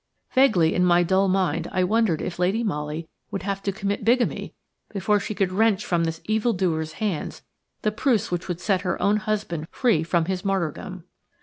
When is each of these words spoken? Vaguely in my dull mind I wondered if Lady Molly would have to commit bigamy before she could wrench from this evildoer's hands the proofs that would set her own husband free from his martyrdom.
Vaguely 0.31 0.73
in 0.73 0.83
my 0.83 1.03
dull 1.03 1.27
mind 1.27 1.69
I 1.71 1.83
wondered 1.83 2.23
if 2.23 2.39
Lady 2.39 2.63
Molly 2.63 3.07
would 3.29 3.43
have 3.43 3.61
to 3.61 3.71
commit 3.71 4.03
bigamy 4.03 4.55
before 4.91 5.19
she 5.19 5.35
could 5.35 5.51
wrench 5.51 5.85
from 5.85 6.05
this 6.05 6.21
evildoer's 6.23 6.93
hands 6.93 7.43
the 7.83 7.91
proofs 7.91 8.29
that 8.29 8.47
would 8.47 8.59
set 8.59 8.81
her 8.81 8.99
own 8.99 9.17
husband 9.17 9.67
free 9.69 10.01
from 10.01 10.25
his 10.25 10.43
martyrdom. 10.43 11.03